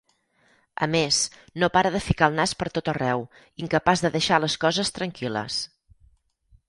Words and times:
A 0.85 0.87
més, 0.93 1.19
no 1.63 1.69
para 1.75 1.91
de 1.95 2.01
ficar 2.07 2.29
el 2.33 2.39
nas 2.39 2.55
per 2.61 2.69
tot 2.77 2.91
arreu, 2.95 3.21
incapaç 3.67 4.03
de 4.07 4.13
deixar 4.17 4.41
les 4.47 4.57
coses 4.67 4.93
tranquil·les. 4.97 5.61